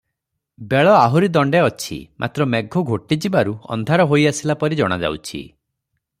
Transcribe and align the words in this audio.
ବେଳ 0.69 0.93
ଆହୁରି 1.01 1.29
ଦଣ୍ତେ 1.35 1.61
ଅଛି, 1.65 1.97
ମାତ୍ର 2.23 2.47
ମେଘ 2.55 2.83
ଘୋଟିଥିବାରୁ 2.93 3.55
ଅନ୍ଧାର 3.77 4.09
ହୋଇ 4.15 4.27
ଆସିଲା 4.33 4.57
ପରି 4.65 4.81
ଜଣାଯାଅଛି। 4.81 5.45